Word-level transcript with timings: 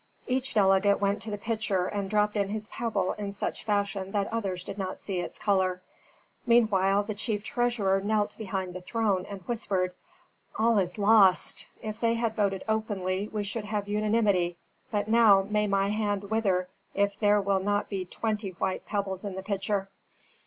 Each 0.25 0.55
delegate 0.55 0.99
went 0.99 1.21
to 1.21 1.29
the 1.29 1.37
pitcher 1.37 1.85
and 1.85 2.09
dropped 2.09 2.35
in 2.35 2.49
his 2.49 2.67
pebble 2.69 3.11
in 3.19 3.31
such 3.31 3.63
fashion 3.63 4.13
that 4.13 4.33
others 4.33 4.63
did 4.63 4.79
not 4.79 4.97
see 4.97 5.19
its 5.19 5.37
color. 5.37 5.79
Meanwhile 6.43 7.03
the 7.03 7.13
chief 7.13 7.43
treasurer 7.43 8.01
knelt 8.01 8.35
behind 8.35 8.73
the 8.73 8.81
throne, 8.81 9.27
and 9.29 9.41
whispered, 9.43 9.93
"All 10.57 10.79
is 10.79 10.97
lost! 10.97 11.67
If 11.83 11.99
they 11.99 12.15
had 12.15 12.35
voted 12.35 12.63
openly 12.67 13.29
we 13.31 13.43
should 13.43 13.65
have 13.65 13.87
unanimity; 13.87 14.57
but 14.89 15.07
now 15.07 15.45
may 15.47 15.67
my 15.67 15.89
hand 15.89 16.31
wither 16.31 16.67
if 16.95 17.19
there 17.19 17.39
will 17.39 17.59
not 17.61 17.87
be 17.87 18.03
twenty 18.03 18.49
white 18.49 18.83
pebbles 18.87 19.23
in 19.23 19.35
the 19.35 19.43
pitcher." 19.43 19.87